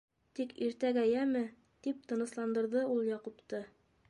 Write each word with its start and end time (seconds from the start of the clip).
Тик 0.37 0.53
иртәгә, 0.67 1.03
йәме?- 1.11 1.43
тип 1.89 2.01
тынысландырҙы 2.13 2.87
ул 2.97 3.09
Яҡупты. 3.15 3.63